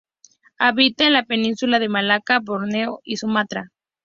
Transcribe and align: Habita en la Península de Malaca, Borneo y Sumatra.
Habita 0.57 1.05
en 1.05 1.13
la 1.13 1.25
Península 1.25 1.77
de 1.77 1.87
Malaca, 1.87 2.39
Borneo 2.43 3.01
y 3.03 3.17
Sumatra. 3.17 3.69